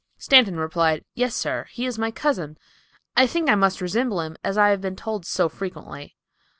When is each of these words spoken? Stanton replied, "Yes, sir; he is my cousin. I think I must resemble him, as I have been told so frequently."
Stanton 0.17 0.59
replied, 0.59 1.05
"Yes, 1.13 1.35
sir; 1.35 1.67
he 1.69 1.85
is 1.85 1.99
my 1.99 2.09
cousin. 2.09 2.57
I 3.15 3.27
think 3.27 3.47
I 3.47 3.53
must 3.53 3.81
resemble 3.81 4.19
him, 4.21 4.35
as 4.43 4.57
I 4.57 4.69
have 4.69 4.81
been 4.81 4.95
told 4.95 5.27
so 5.27 5.47
frequently." 5.47 6.15